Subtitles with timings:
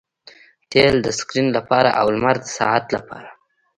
[0.69, 3.29] تیل د سکرین لپاره او لمر د ساعت لپاره